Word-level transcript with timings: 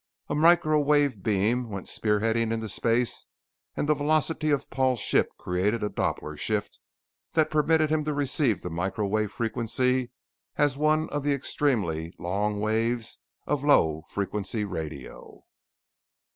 A 0.29 0.33
micro 0.33 0.81
wave 0.81 1.21
beam 1.21 1.69
went 1.69 1.85
spearheading 1.85 2.51
into 2.51 2.67
space, 2.67 3.27
and 3.77 3.87
the 3.87 3.93
velocity 3.93 4.49
of 4.49 4.67
Paul's 4.71 4.97
ship 4.99 5.29
created 5.37 5.83
a 5.83 5.89
Doppler 5.91 6.37
shift 6.39 6.79
that 7.33 7.51
permitted 7.51 7.91
him 7.91 8.03
to 8.05 8.13
receive 8.15 8.61
the 8.61 8.71
micro 8.71 9.05
wave 9.05 9.31
frequency 9.31 10.09
as 10.55 10.75
one 10.75 11.07
of 11.11 11.21
the 11.21 11.33
extremely 11.33 12.15
long 12.17 12.59
waves 12.59 13.19
of 13.45 13.63
low 13.63 14.05
frequency 14.09 14.65
radio. 14.65 15.43